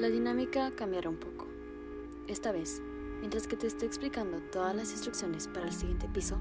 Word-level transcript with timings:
La 0.00 0.08
dinámica 0.08 0.72
cambiará 0.74 1.10
un 1.10 1.18
poco. 1.18 1.46
Esta 2.26 2.52
vez, 2.52 2.80
mientras 3.18 3.46
que 3.46 3.54
te 3.54 3.66
estoy 3.66 3.86
explicando 3.86 4.40
todas 4.50 4.74
las 4.74 4.92
instrucciones 4.92 5.46
para 5.46 5.66
el 5.66 5.74
siguiente 5.74 6.08
piso, 6.08 6.38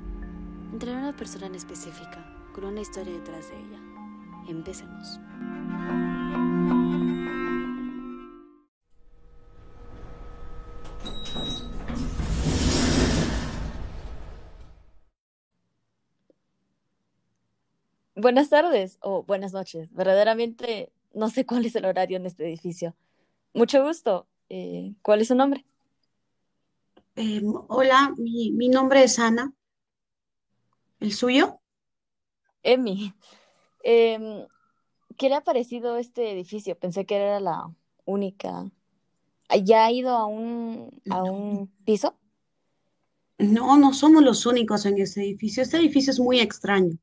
entrará 0.72 1.00
una 1.00 1.18
persona 1.18 1.48
en 1.48 1.56
específica 1.56 2.26
con 2.56 2.64
una 2.64 2.80
historia 2.80 3.14
detrás 3.14 3.50
de 3.50 3.58
ella. 3.58 3.82
Empecemos. 4.48 5.20
Buenas 18.16 18.48
tardes 18.48 19.00
o 19.02 19.24
buenas 19.24 19.52
noches. 19.52 19.94
Verdaderamente 19.94 20.94
no 21.14 21.30
sé 21.30 21.46
cuál 21.46 21.66
es 21.66 21.76
el 21.76 21.84
horario 21.84 22.16
en 22.16 22.26
este 22.26 22.48
edificio. 22.48 22.96
Mucho 23.60 23.84
gusto. 23.84 24.26
Eh, 24.48 24.94
¿cuál 25.02 25.20
es 25.20 25.28
su 25.28 25.36
nombre? 25.36 25.66
Eh, 27.18 27.42
hola, 27.68 28.14
mi, 28.18 28.52
mi 28.52 28.70
nombre 28.70 29.04
es 29.04 29.20
Ana. 29.20 29.54
¿El 31.02 31.12
suyo? 31.12 31.60
Emi. 32.64 33.14
Em, 33.84 34.48
¿qué 35.18 35.28
le 35.28 35.36
ha 35.36 35.42
parecido 35.42 35.98
este 35.98 36.32
edificio? 36.32 36.80
Pensé 36.80 37.06
que 37.06 37.18
era 37.18 37.42
la 37.42 37.70
única. 38.06 38.72
¿Ya 39.66 39.88
ha 39.88 39.92
ido 39.92 40.12
a 40.12 40.26
un, 40.26 41.02
a 41.10 41.24
un 41.24 41.68
piso? 41.84 42.18
No, 43.40 43.78
no 43.78 43.94
somos 43.94 44.24
los 44.24 44.46
únicos 44.46 44.86
en 44.86 45.00
este 45.00 45.20
edificio. 45.22 45.64
Este 45.64 45.76
edificio 45.76 46.12
es 46.12 46.20
muy 46.22 46.40
extraño. 46.40 46.98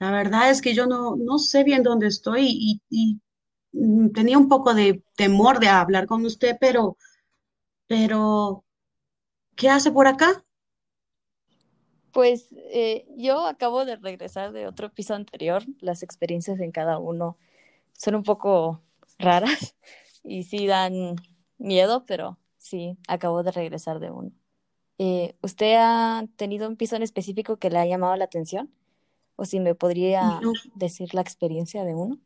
La 0.00 0.10
verdad 0.10 0.50
es 0.50 0.60
que 0.60 0.74
yo 0.74 0.88
no, 0.88 1.14
no 1.14 1.38
sé 1.38 1.62
bien 1.62 1.84
dónde 1.84 2.08
estoy 2.08 2.48
y, 2.48 2.80
y, 2.90 3.20
tenía 4.14 4.38
un 4.38 4.48
poco 4.48 4.74
de 4.74 5.02
temor 5.16 5.60
de 5.60 5.68
hablar 5.68 6.06
con 6.06 6.24
usted, 6.26 6.56
pero, 6.60 6.96
pero, 7.88 8.64
¿qué 9.56 9.70
hace 9.70 9.92
por 9.92 10.08
acá? 10.08 10.44
Pues 12.12 12.48
eh, 12.72 13.06
yo 13.16 13.46
acabo 13.46 13.84
de 13.84 13.96
regresar 13.96 14.52
de 14.52 14.66
otro 14.66 14.90
piso 14.92 15.14
anterior. 15.14 15.62
Las 15.80 16.02
experiencias 16.02 16.60
en 16.60 16.72
cada 16.72 16.98
uno 16.98 17.36
son 17.94 18.16
un 18.16 18.22
poco 18.24 18.82
raras 19.18 19.76
y 20.24 20.44
sí 20.44 20.66
dan 20.66 21.16
miedo, 21.58 22.04
pero 22.06 22.38
sí, 22.58 22.98
acabo 23.08 23.42
de 23.42 23.52
regresar 23.52 24.00
de 24.00 24.10
uno. 24.12 24.32
Eh, 24.98 25.36
¿usted 25.42 25.76
ha 25.78 26.26
tenido 26.36 26.68
un 26.68 26.76
piso 26.76 26.96
en 26.96 27.02
específico 27.04 27.58
que 27.58 27.70
le 27.70 27.78
ha 27.80 27.86
llamado 27.86 28.16
la 28.16 28.26
atención? 28.26 28.72
¿O 29.36 29.44
si 29.46 29.60
me 29.60 29.74
podría 29.76 30.42
No, 30.42 30.52
decir 30.74 31.14
la 31.14 31.22
experiencia 31.22 31.84
de 31.84 31.94
uno? 31.96 32.18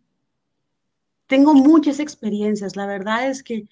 Tengo 1.30 1.54
muchas 1.54 2.00
experiencias. 2.00 2.74
La 2.74 2.86
verdad 2.86 3.28
es 3.28 3.44
que 3.44 3.68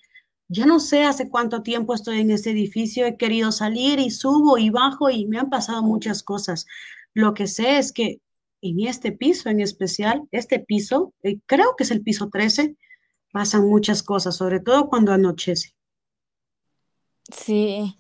ya 0.47 0.65
no 0.65 0.79
sé 0.79 1.03
hace 1.03 1.29
cuánto 1.29 1.63
tiempo 1.63 1.93
estoy 1.93 2.21
en 2.21 2.31
este 2.31 2.53
edificio. 2.53 3.05
He 3.05 3.17
querido 3.17 3.51
salir 3.51 3.99
y 3.99 4.11
subo 4.11 4.59
y 4.59 4.71
bajo 4.71 5.11
y 5.11 5.27
me 5.27 5.41
han 5.41 5.51
pasado 5.51 5.83
muchas 5.83 6.23
cosas. 6.23 6.67
Lo 7.15 7.35
que 7.35 7.49
sé 7.49 7.79
es 7.79 7.93
que 7.93 8.21
en 8.63 8.87
este 8.87 9.11
piso 9.11 9.51
en 9.51 9.59
especial, 9.61 10.23
este 10.31 10.61
piso, 10.61 11.13
eh, 11.25 11.41
creo 11.47 11.75
que 11.77 11.83
es 11.83 11.91
el 11.91 12.03
piso 12.03 12.29
13, 12.29 12.77
pasan 13.33 13.69
muchas 13.69 14.05
cosas, 14.05 14.37
sobre 14.37 14.61
todo 14.61 14.89
cuando 14.89 15.13
anochece. 15.13 15.75
Sí, 17.31 17.97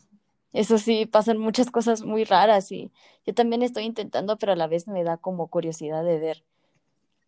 eso 0.52 0.78
sí, 0.78 1.04
pasan 1.06 1.38
muchas 1.38 1.70
cosas 1.70 2.02
muy 2.02 2.22
raras 2.22 2.70
y 2.70 2.92
yo 3.26 3.34
también 3.34 3.62
estoy 3.62 3.84
intentando, 3.84 4.38
pero 4.38 4.52
a 4.52 4.56
la 4.56 4.68
vez 4.68 4.86
me 4.86 5.02
da 5.02 5.16
como 5.16 5.48
curiosidad 5.48 6.04
de 6.04 6.18
ver 6.20 6.44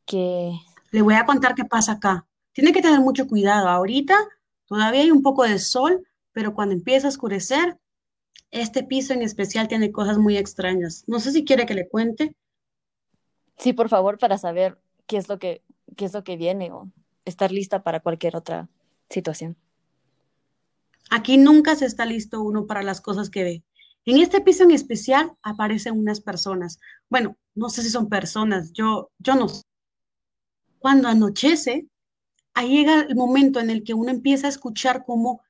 qué. 0.07 0.53
Le 0.91 1.03
voy 1.03 1.15
a 1.15 1.27
contar 1.27 1.55
qué 1.55 1.65
pasa 1.65 1.93
acá. 1.93 2.27
Tiene 2.53 2.73
que 2.73 2.83
tener 2.83 3.01
mucho 3.01 3.27
cuidado. 3.27 3.69
Ahorita 3.69 4.17
todavía 4.67 5.03
hay 5.03 5.11
un 5.11 5.23
poco 5.23 5.45
de 5.45 5.59
sol, 5.59 6.07
pero 6.33 6.55
cuando 6.55 6.75
empieza 6.75 7.07
a 7.07 7.11
oscurecer, 7.11 7.79
este 8.51 8.83
piso 8.83 9.13
en 9.13 9.23
especial 9.23 9.69
tiene 9.69 9.93
cosas 9.93 10.19
muy 10.19 10.37
extrañas. 10.37 11.05
No 11.07 11.21
sé 11.21 11.33
si 11.33 11.45
quiere 11.45 11.67
que 11.67 11.75
le 11.75 11.89
cuente. 11.89 12.35
Sí, 13.57 13.73
por 13.73 13.89
favor, 13.89 14.19
para 14.19 14.39
saber 14.39 14.81
qué 15.07 15.17
es 15.17 15.29
lo 15.29 15.39
que, 15.39 15.63
qué 15.97 16.07
es 16.07 16.13
lo 16.13 16.25
que 16.25 16.37
viene 16.37 16.73
o 16.73 16.91
estar 17.25 17.53
lista 17.53 17.83
para 17.83 18.01
cualquier 18.01 18.37
otra 18.37 18.69
situación. 19.09 19.57
Aquí 21.11 21.39
nunca 21.39 21.75
se 21.75 21.87
está 21.87 22.07
listo 22.07 22.41
uno 22.41 22.67
para 22.67 22.83
las 22.83 23.01
cosas 23.01 23.31
que 23.31 23.43
ve. 23.45 23.63
En 24.07 24.19
este 24.19 24.41
piso 24.41 24.65
en 24.65 24.71
especial 24.71 25.33
aparecen 25.43 25.99
unas 25.99 26.21
personas. 26.21 26.79
Bueno, 27.09 27.37
no 27.55 27.69
sé 27.69 27.83
si 27.83 27.91
son 27.91 28.09
personas, 28.09 28.73
yo, 28.73 29.11
yo 29.19 29.35
no 29.35 29.49
sé. 29.49 29.63
Cuando 30.81 31.09
anochece, 31.09 31.87
ahí 32.55 32.79
llega 32.79 33.03
el 33.03 33.15
momento 33.15 33.61
en 33.61 33.69
el 33.71 33.85
que 33.85 33.95
uno 33.95 34.11
empieza 34.11 34.47
a 34.47 34.51
escuchar 34.51 35.05
como 35.05 35.43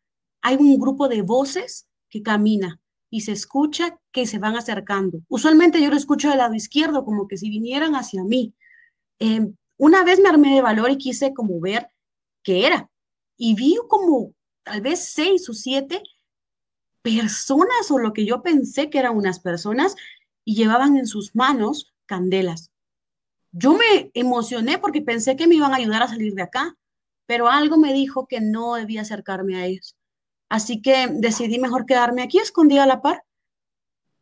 hay 0.43 0.57
un 0.57 0.79
grupo 0.79 1.09
de 1.09 1.23
voces 1.23 1.87
que 2.09 2.23
camina 2.23 2.81
y 3.11 3.23
se 3.23 3.33
escucha 3.33 3.99
que 4.13 4.27
se 4.27 4.39
van 4.39 4.57
acercando. 4.57 5.21
Usualmente 5.29 5.81
yo 5.81 5.89
lo 5.89 5.97
escucho 5.97 6.29
del 6.29 6.39
lado 6.39 6.55
izquierdo, 6.55 7.05
como 7.05 7.29
que 7.29 7.37
si 7.37 7.49
vinieran 7.49 7.95
hacia 7.95 8.25
mí. 8.25 8.55
Eh, 9.21 9.53
una 9.77 10.03
vez 10.03 10.21
me 10.21 10.29
armé 10.29 10.55
de 10.55 10.63
valor 10.63 10.91
y 10.91 10.99
quise 10.99 11.33
como 11.33 11.61
ver 11.61 11.91
qué 12.43 12.67
era. 12.67 12.91
Y 13.37 13.55
vi 13.55 13.77
como 13.89 14.35
tal 14.65 14.81
vez 14.81 14.99
seis 15.01 15.49
o 15.49 15.55
siete 15.55 16.03
personas 17.03 17.91
o 17.91 17.99
lo 17.99 18.12
que 18.12 18.27
yo 18.27 18.43
pensé 18.43 18.91
que 18.91 18.99
eran 18.99 19.17
unas 19.17 19.39
personas 19.39 19.95
y 20.45 20.57
llevaban 20.57 20.97
en 20.97 21.07
sus 21.07 21.37
manos 21.37 21.95
candelas. 22.07 22.69
Yo 23.53 23.75
me 23.75 24.11
emocioné 24.15 24.78
porque 24.78 25.03
pensé 25.03 25.37
que 25.37 25.47
me 25.47 25.56
iban 25.56 25.72
a 25.72 25.77
ayudar 25.77 26.03
a 26.03 26.09
salir 26.09 26.34
de 26.34 26.43
acá, 26.43 26.77
pero 27.27 27.49
algo 27.49 27.77
me 27.77 27.93
dijo 27.93 28.27
que 28.27 28.41
no 28.41 28.75
debía 28.75 29.03
acercarme 29.03 29.56
a 29.56 29.66
ellos. 29.66 29.97
Así 30.49 30.83
que 30.83 31.09
decidí 31.09 31.59
mejor 31.59 31.87
quedarme 31.87 32.22
aquí 32.22 32.38
escondida 32.38 32.84
a 32.84 32.87
la 32.87 33.03
par 33.03 33.25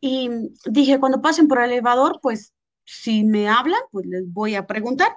y 0.00 0.31
dije, 0.66 1.00
cuando 1.00 1.21
pasen 1.21 1.49
por 1.49 1.59
el 1.59 1.72
elevador, 1.72 2.21
pues 2.22 2.55
si 2.84 3.25
me 3.25 3.49
hablan, 3.49 3.81
pues 3.91 4.06
les 4.06 4.31
voy 4.33 4.55
a 4.55 4.66
preguntar. 4.66 5.15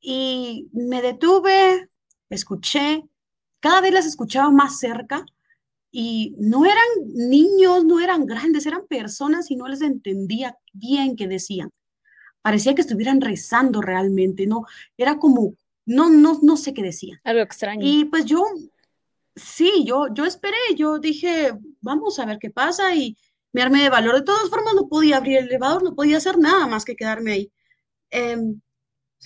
Y 0.00 0.68
me 0.72 1.02
detuve, 1.02 1.90
escuché, 2.30 3.04
cada 3.60 3.80
vez 3.80 3.92
las 3.92 4.06
escuchaba 4.06 4.50
más 4.50 4.78
cerca 4.78 5.26
y 5.90 6.34
no 6.38 6.64
eran 6.64 6.78
niños, 7.14 7.84
no 7.84 8.00
eran 8.00 8.26
grandes, 8.26 8.66
eran 8.66 8.86
personas 8.86 9.50
y 9.50 9.56
no 9.56 9.68
les 9.68 9.82
entendía 9.82 10.56
bien 10.72 11.16
qué 11.16 11.26
decían. 11.26 11.70
Parecía 12.42 12.74
que 12.74 12.82
estuvieran 12.82 13.20
rezando 13.20 13.80
realmente, 13.80 14.46
no, 14.46 14.64
era 14.96 15.18
como, 15.18 15.54
no, 15.86 16.10
no, 16.10 16.38
no 16.42 16.56
sé 16.56 16.72
qué 16.74 16.82
decían. 16.82 17.20
Algo 17.24 17.40
extraño. 17.40 17.80
Y 17.82 18.04
pues 18.06 18.24
yo, 18.24 18.44
sí, 19.34 19.84
yo, 19.86 20.12
yo 20.12 20.24
esperé, 20.24 20.56
yo 20.76 20.98
dije, 20.98 21.52
vamos 21.80 22.18
a 22.18 22.26
ver 22.26 22.38
qué 22.38 22.50
pasa 22.50 22.94
y 22.94 23.16
me 23.52 23.62
armé 23.62 23.82
de 23.82 23.90
valor. 23.90 24.14
De 24.14 24.22
todas 24.22 24.48
formas, 24.50 24.74
no 24.74 24.88
podía 24.88 25.16
abrir 25.16 25.38
el 25.38 25.46
elevador, 25.46 25.82
no 25.82 25.94
podía 25.94 26.18
hacer 26.18 26.38
nada 26.38 26.66
más 26.66 26.84
que 26.84 26.96
quedarme 26.96 27.32
ahí. 27.32 27.52
Em, 28.10 28.60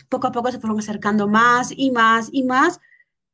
poco 0.08 0.26
a 0.26 0.32
poco 0.32 0.50
se 0.50 0.58
fueron 0.58 0.78
acercando 0.78 1.28
más 1.28 1.72
y 1.76 1.90
más 1.90 2.28
y 2.32 2.44
más. 2.44 2.80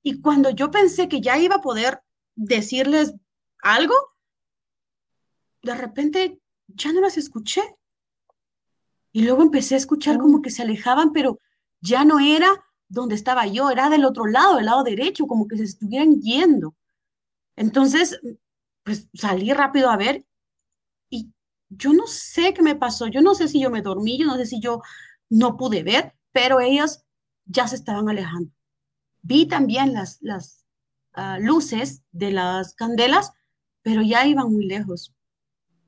Y 0.02 0.20
cuando 0.20 0.50
yo 0.50 0.70
pensé 0.70 1.08
que 1.08 1.20
ya 1.20 1.38
iba 1.38 1.56
a 1.56 1.62
poder 1.62 2.00
decirles 2.34 3.14
algo, 3.62 3.94
de 5.62 5.74
repente 5.74 6.40
ya 6.68 6.92
no 6.92 7.00
las 7.00 7.16
escuché. 7.16 7.62
Y 9.18 9.22
luego 9.22 9.42
empecé 9.42 9.74
a 9.74 9.78
escuchar 9.78 10.16
como 10.18 10.42
que 10.42 10.50
se 10.50 10.62
alejaban, 10.62 11.12
pero 11.12 11.40
ya 11.80 12.04
no 12.04 12.20
era 12.20 12.46
donde 12.86 13.16
estaba 13.16 13.48
yo, 13.48 13.68
era 13.68 13.90
del 13.90 14.04
otro 14.04 14.26
lado, 14.26 14.54
del 14.54 14.66
lado 14.66 14.84
derecho, 14.84 15.26
como 15.26 15.48
que 15.48 15.56
se 15.56 15.64
estuvieran 15.64 16.20
yendo. 16.20 16.76
Entonces, 17.56 18.20
pues 18.84 19.08
salí 19.14 19.52
rápido 19.52 19.90
a 19.90 19.96
ver 19.96 20.24
y 21.10 21.32
yo 21.68 21.92
no 21.94 22.06
sé 22.06 22.54
qué 22.54 22.62
me 22.62 22.76
pasó, 22.76 23.08
yo 23.08 23.20
no 23.20 23.34
sé 23.34 23.48
si 23.48 23.60
yo 23.60 23.70
me 23.70 23.82
dormí, 23.82 24.18
yo 24.20 24.24
no 24.24 24.36
sé 24.36 24.46
si 24.46 24.60
yo 24.60 24.82
no 25.28 25.56
pude 25.56 25.82
ver, 25.82 26.14
pero 26.30 26.60
ellas 26.60 27.04
ya 27.44 27.66
se 27.66 27.74
estaban 27.74 28.08
alejando. 28.08 28.52
Vi 29.22 29.46
también 29.46 29.94
las, 29.94 30.18
las 30.20 30.64
ah, 31.14 31.40
luces 31.40 32.04
de 32.12 32.30
las 32.30 32.72
candelas, 32.76 33.32
pero 33.82 34.00
ya 34.00 34.28
iban 34.28 34.52
muy 34.52 34.66
lejos. 34.66 35.12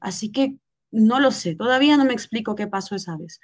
Así 0.01 0.33
que 0.33 0.59
no 0.93 1.21
lo 1.21 1.31
sé, 1.33 1.55
todavía 1.57 1.97
no 1.97 2.05
me 2.05 2.13
explico 2.15 2.55
qué 2.57 2.67
pasó 2.67 2.95
esa 2.97 3.17
vez. 3.17 3.41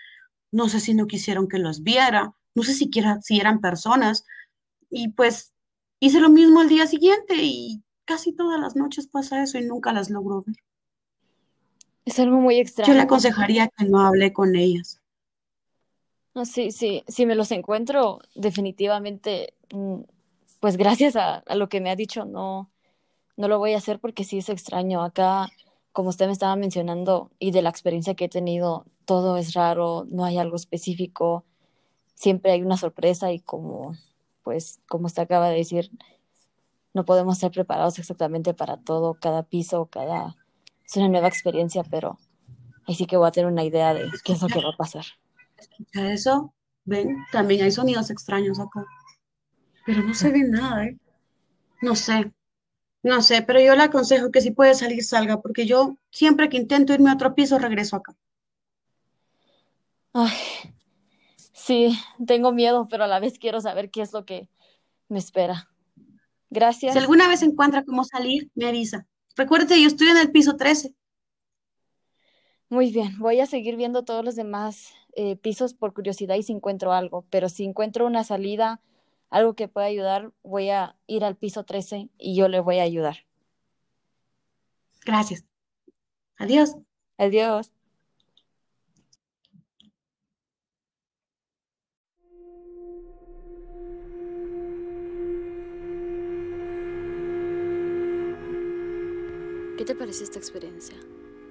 No 0.53 0.69
sé 0.69 0.81
si 0.81 0.95
no 0.95 1.07
quisieron 1.07 1.49
que 1.49 1.59
los 1.59 1.83
viera, 1.83 2.35
no 2.55 2.63
sé 2.65 2.75
siquiera 2.75 3.21
si 3.23 3.41
eran 3.41 3.61
personas. 3.61 4.25
Y 4.91 5.11
pues 5.11 5.55
hice 6.01 6.21
lo 6.21 6.31
mismo 6.31 6.61
al 6.61 6.69
día 6.71 6.87
siguiente 6.87 7.37
y 7.39 7.85
casi 8.07 8.35
todas 8.35 8.61
las 8.61 8.77
noches 8.77 9.09
pasa 9.09 9.43
eso 9.43 9.59
y 9.59 9.65
nunca 9.65 9.93
las 9.93 10.11
logro 10.11 10.43
ver. 10.47 10.57
es 12.07 12.19
algo 12.19 12.39
muy 12.41 12.59
Yo 12.81 12.95
le 12.95 13.01
extraño. 13.01 13.03
aconsejaría 13.03 13.69
que 13.69 13.85
no 13.85 14.01
hable 14.01 14.33
con 14.33 14.57
ellas. 14.57 15.03
No, 16.35 16.45
sí, 16.45 16.71
sí, 16.71 17.03
si 17.09 17.25
me 17.27 17.35
los 17.35 17.51
encuentro, 17.51 18.21
definitivamente, 18.35 19.55
mm, 19.73 20.01
pues 20.61 20.77
gracias 20.77 21.17
a, 21.17 21.37
a 21.39 21.55
lo 21.57 21.69
que 21.69 21.81
me 21.81 21.91
ha 21.91 21.97
dicho, 21.97 22.25
no, 22.27 22.71
no 23.37 23.49
lo 23.49 23.59
voy 23.59 23.75
a 23.75 23.79
hacer 23.79 24.01
porque 24.01 24.25
sí 24.25 24.39
es 24.39 24.49
extraño. 24.51 25.03
Acá, 25.05 25.49
como 25.97 26.11
usted 26.11 26.27
me 26.27 26.33
estaba 26.33 26.57
mencionando 26.57 27.31
y 27.39 27.53
de 27.53 27.63
la 27.63 27.71
experiencia 27.71 28.15
que 28.15 28.27
he 28.27 28.29
tenido, 28.29 28.85
todo 29.07 29.39
es 29.39 29.55
raro, 29.55 30.05
no 30.11 30.27
hay 30.27 30.37
algo 30.37 30.55
específico, 30.55 31.47
siempre 32.15 32.53
hay 32.53 32.61
una 32.61 32.77
sorpresa 32.77 33.33
y 33.33 33.41
como, 33.41 33.97
pues, 34.43 34.79
como 34.89 35.07
usted 35.07 35.23
acaba 35.23 35.49
de 35.49 35.57
decir, 35.57 35.91
no 36.93 37.07
podemos 37.07 37.37
estar 37.37 37.51
preparados 37.51 37.99
exactamente 37.99 38.53
para 38.53 38.77
todo, 38.77 39.15
cada 39.15 39.45
piso, 39.45 39.87
cada... 39.87 40.37
Es 40.85 40.99
una 40.99 41.09
nueva 41.09 41.29
experiencia, 41.29 41.83
pero 41.83 42.19
ahí 42.87 42.95
sí 42.95 43.07
que 43.07 43.17
voy 43.17 43.29
a 43.29 43.33
tener 43.33 43.51
una 43.51 43.65
idea 43.65 43.95
de 43.95 44.11
qué 44.23 44.35
es 44.35 44.43
lo 44.43 44.49
que 44.49 44.63
va 44.63 44.73
a 44.75 44.77
pasar. 44.77 45.07
¿Escucha 45.57 46.13
eso? 46.13 46.53
Ven, 46.85 47.25
también 47.33 47.63
hay 47.63 47.71
sonidos 47.71 48.11
extraños 48.11 48.61
acá. 48.61 48.85
Pero 49.87 50.03
no 50.03 50.13
se 50.13 50.31
ve 50.31 50.41
nada, 50.47 50.85
¿eh? 50.85 50.99
No 51.81 51.97
sé, 51.97 52.31
no 53.07 53.23
sé, 53.23 53.41
pero 53.43 53.61
yo 53.61 53.77
le 53.77 53.85
aconsejo 53.85 54.33
que 54.33 54.41
si 54.41 54.51
puede 54.51 54.75
salir, 54.75 55.05
salga, 55.05 55.41
porque 55.41 55.65
yo 55.65 55.97
siempre 56.11 56.49
que 56.49 56.57
intento 56.57 56.93
irme 56.93 57.11
a 57.11 57.15
otro 57.15 57.37
piso, 57.37 57.57
regreso 57.57 57.95
acá. 57.95 58.17
Ay, 60.13 60.33
sí, 61.53 61.97
tengo 62.27 62.51
miedo, 62.51 62.89
pero 62.91 63.05
a 63.05 63.07
la 63.07 63.21
vez 63.21 63.39
quiero 63.39 63.61
saber 63.61 63.91
qué 63.91 64.03
es 64.03 64.13
lo 64.13 64.25
que 64.25 64.49
me 65.09 65.21
espera. 65.21 65.69
Si 65.69 66.15
Gracias. 66.51 66.97
alguna 66.97 67.29
vez 67.29 67.43
encuentra 67.43 67.85
cómo 67.85 68.03
salir, 68.03 68.51
me 68.57 68.67
avisa. 68.67 69.07
Recuérdate, 69.37 69.81
yo 69.81 69.87
estoy 69.87 70.09
en 70.09 70.17
el 70.17 70.33
piso 70.33 70.57
13. 70.57 70.93
Muy 72.69 72.91
bien, 72.91 73.17
voy 73.19 73.39
a 73.39 73.47
seguir 73.47 73.77
viendo 73.77 74.05
todos 74.05 74.25
los 74.25 74.35
demás 74.35 74.95
eh, 75.15 75.37
pisos 75.37 75.75
por 75.75 75.95
curiosidad 75.95 76.35
y 76.35 76.43
si 76.43 76.53
encuentro 76.53 76.93
algo, 76.93 77.25
pero 77.31 77.49
si 77.49 77.65
encuentro 77.65 78.05
una 78.05 78.25
salida, 78.25 78.81
algo 79.31 79.55
que 79.55 79.69
pueda 79.69 79.87
ayudar, 79.87 80.33
voy 80.43 80.71
a 80.71 80.97
ir 81.07 81.25
al 81.25 81.37
piso 81.37 81.65
13 81.65 82.09
y 82.19 82.37
yo 82.37 82.49
le 82.49 82.61
voy 82.61 82.79
a 82.79 82.83
ayudar. 82.83 83.27
Gracias. 85.05 85.45
Adiós. 86.39 86.77
Adiós. 87.19 87.73
¿Qué 99.79 99.85
te 99.85 99.95
pareció 99.95 100.25
esta 100.25 100.39
experiencia? 100.39 100.97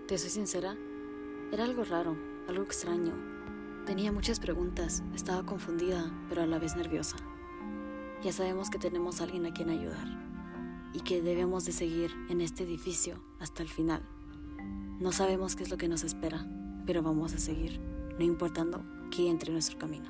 Te 0.08 0.18
soy 0.18 0.30
sincera, 0.30 0.76
era 1.52 1.64
algo 1.64 1.84
raro, 1.84 2.18
algo 2.48 2.64
extraño. 2.64 3.14
Tenía 3.86 4.12
muchas 4.12 4.40
preguntas, 4.40 5.04
estaba 5.14 5.46
confundida, 5.46 6.12
pero 6.28 6.42
a 6.42 6.48
la 6.48 6.58
vez 6.58 6.76
nerviosa. 6.76 7.18
Ya 8.26 8.34
sabemos 8.34 8.72
que 8.72 8.80
tenemos 8.80 9.22
a 9.22 9.26
alguien 9.26 9.46
a 9.46 9.54
quien 9.54 9.70
ayudar 9.70 10.08
y 10.94 11.02
que 11.02 11.22
debemos 11.22 11.64
de 11.66 11.72
seguir 11.72 12.10
en 12.28 12.42
este 12.42 12.64
edificio 12.64 13.22
hasta 13.40 13.62
el 13.62 13.70
final. 13.70 14.02
No 15.00 15.12
sabemos 15.12 15.56
qué 15.56 15.62
es 15.62 15.70
lo 15.70 15.78
que 15.78 15.88
nos 15.88 16.04
espera, 16.04 16.44
pero 16.88 17.04
vamos 17.04 17.36
a 17.36 17.38
seguir, 17.38 17.80
no 18.18 18.26
importando 18.26 18.84
qué 19.12 19.30
entre 19.30 19.50
en 19.50 19.54
nuestro 19.54 19.78
camino. 19.78 20.10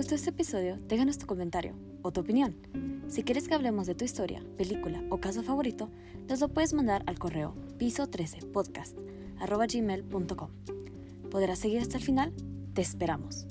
Gustó 0.00 0.14
este 0.14 0.30
episodio, 0.30 0.78
déjanos 0.88 1.18
tu 1.18 1.26
comentario 1.26 1.74
o 2.00 2.10
tu 2.10 2.22
opinión. 2.22 2.56
Si 3.06 3.22
quieres 3.22 3.46
que 3.46 3.54
hablemos 3.54 3.86
de 3.86 3.94
tu 3.94 4.06
historia, 4.06 4.42
película 4.56 5.04
o 5.10 5.20
caso 5.20 5.42
favorito, 5.42 5.90
nos 6.26 6.40
lo 6.40 6.48
puedes 6.48 6.72
mandar 6.72 7.02
al 7.04 7.18
correo 7.18 7.54
piso13podcast.gmail.com. 7.76 10.50
¿Podrás 11.30 11.58
seguir 11.58 11.82
hasta 11.82 11.98
el 11.98 12.02
final? 12.02 12.32
Te 12.72 12.80
esperamos. 12.80 13.46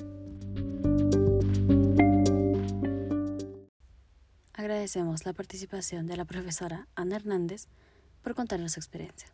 Agradecemos 4.54 5.28
la 5.28 5.34
participación 5.34 6.08
de 6.08 6.18
la 6.18 6.26
profesora 6.26 6.88
Ana 6.96 7.18
Hernández 7.18 7.68
por 8.24 8.34
contarnos 8.34 8.72
su 8.72 8.80
experiencia. 8.80 9.28